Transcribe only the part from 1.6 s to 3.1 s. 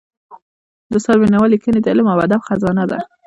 د علم او ادب خزانه ده.